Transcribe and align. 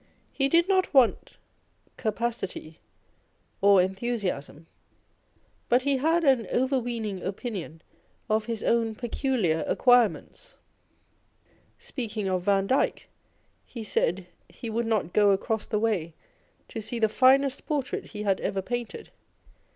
Pie 0.35 0.47
did 0.47 0.67
not 0.67 0.91
want 0.95 1.33
capacity 1.95 2.79
or 3.61 3.79
enthusiasm, 3.83 4.65
but 5.69 5.83
he 5.83 5.97
had 5.97 6.23
an 6.23 6.47
overweening 6.51 7.21
opinion 7.21 7.83
of 8.27 8.45
his 8.45 8.63
own 8.63 8.95
peculiar 8.95 9.63
acquirements* 9.67 10.55
Speaking 11.77 12.27
of 12.27 12.41
Vandyke, 12.41 13.09
he 13.63 13.83
said 13.83 14.25
he 14.49 14.71
would 14.71 14.87
not 14.87 15.13
go 15.13 15.29
across 15.29 15.67
the 15.67 15.77
way 15.77 16.15
to 16.67 16.81
see 16.81 16.97
the 16.97 17.07
finest 17.07 17.67
portrait 17.67 18.05
he 18.07 18.23
had 18.23 18.41
ever 18.41 18.63
painted. 18.63 19.11